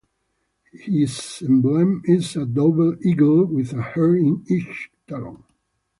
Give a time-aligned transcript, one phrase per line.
[0.73, 5.43] His emblem is a double eagle with a hare in each talon.